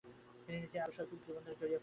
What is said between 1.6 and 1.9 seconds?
ফেলেন।